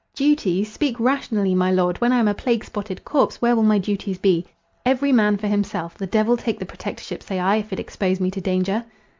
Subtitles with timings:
[0.15, 0.71] "Duties!
[0.73, 4.47] speak rationally, my Lord!—when I am a plague spotted corpse, where will my duties be?
[4.83, 5.95] Every man for himself!
[5.95, 8.85] the devil take the protectorship, say I, if it expose me to danger!"